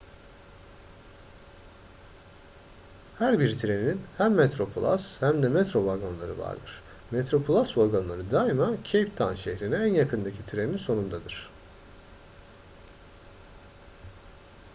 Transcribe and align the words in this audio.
her 3.17 3.39
bir 3.39 3.57
trenin 3.57 4.01
hem 4.17 4.33
metroplus 4.33 5.21
hem 5.21 5.43
de 5.43 5.47
metro 5.49 5.85
vagonları 5.85 6.37
vardır 6.39 6.81
metroplus 7.11 7.77
vagonları 7.77 8.31
daima 8.31 8.71
cape 8.83 9.15
town 9.15 9.33
şehrine 9.35 9.75
en 9.75 9.93
yakındaki 9.93 10.45
treninin 10.45 10.77
sonundadır 10.77 11.49